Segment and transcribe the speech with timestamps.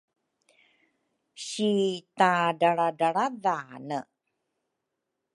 [1.47, 1.71] si
[2.17, 3.99] tadralradralradhane